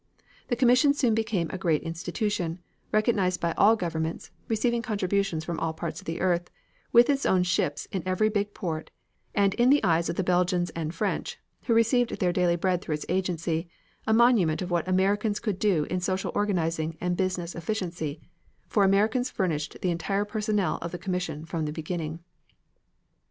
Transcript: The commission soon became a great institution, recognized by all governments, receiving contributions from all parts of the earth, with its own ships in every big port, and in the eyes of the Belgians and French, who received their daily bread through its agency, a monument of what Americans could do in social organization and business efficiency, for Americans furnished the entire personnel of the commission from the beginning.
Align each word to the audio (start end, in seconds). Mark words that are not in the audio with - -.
The 0.47 0.55
commission 0.55 0.95
soon 0.95 1.13
became 1.13 1.51
a 1.51 1.59
great 1.59 1.83
institution, 1.83 2.57
recognized 2.91 3.39
by 3.39 3.51
all 3.51 3.75
governments, 3.75 4.31
receiving 4.47 4.81
contributions 4.81 5.45
from 5.45 5.59
all 5.59 5.73
parts 5.73 5.99
of 6.01 6.07
the 6.07 6.21
earth, 6.21 6.49
with 6.91 7.07
its 7.07 7.23
own 7.23 7.43
ships 7.43 7.85
in 7.91 8.01
every 8.03 8.27
big 8.27 8.55
port, 8.55 8.89
and 9.35 9.53
in 9.53 9.69
the 9.69 9.83
eyes 9.83 10.09
of 10.09 10.15
the 10.15 10.23
Belgians 10.23 10.71
and 10.71 10.91
French, 10.95 11.37
who 11.65 11.75
received 11.75 12.17
their 12.19 12.33
daily 12.33 12.55
bread 12.55 12.81
through 12.81 12.95
its 12.95 13.05
agency, 13.09 13.69
a 14.07 14.11
monument 14.11 14.63
of 14.63 14.71
what 14.71 14.87
Americans 14.87 15.39
could 15.39 15.59
do 15.59 15.83
in 15.83 15.99
social 15.99 16.31
organization 16.35 16.97
and 16.99 17.15
business 17.15 17.53
efficiency, 17.53 18.19
for 18.67 18.83
Americans 18.83 19.29
furnished 19.29 19.77
the 19.83 19.91
entire 19.91 20.25
personnel 20.25 20.79
of 20.81 20.91
the 20.91 20.97
commission 20.97 21.45
from 21.45 21.65
the 21.65 21.71
beginning. 21.71 22.23